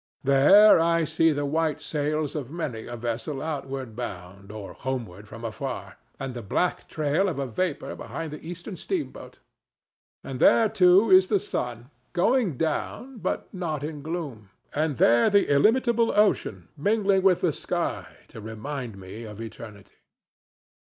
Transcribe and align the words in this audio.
There 0.23 0.79
I 0.79 1.03
see 1.03 1.31
the 1.31 1.45
white 1.45 1.79
sails 1.79 2.35
of 2.35 2.49
many 2.49 2.87
a 2.87 2.97
vessel 2.97 3.39
outward 3.39 3.95
bound 3.95 4.51
or 4.51 4.73
homeward 4.73 5.27
from 5.27 5.45
afar, 5.45 5.97
and 6.19 6.33
the 6.33 6.41
black 6.41 6.87
trail 6.87 7.29
of 7.29 7.37
a 7.37 7.45
vapor 7.45 7.95
behind 7.95 8.31
the 8.33 8.41
Eastern 8.43 8.75
steamboat; 8.75 9.37
there, 10.23 10.67
too, 10.69 11.11
is 11.11 11.27
the 11.27 11.37
sun, 11.37 11.91
going 12.13 12.57
down, 12.57 13.19
but 13.19 13.53
not 13.53 13.83
in 13.83 14.01
gloom, 14.01 14.49
and 14.73 14.97
there 14.97 15.29
the 15.29 15.47
illimitable 15.53 16.11
ocean 16.17 16.69
mingling 16.75 17.21
with 17.21 17.41
the 17.41 17.53
sky, 17.53 18.07
to 18.29 18.41
remind 18.41 18.97
me 18.97 19.23
of 19.25 19.39
eternity. 19.39 19.97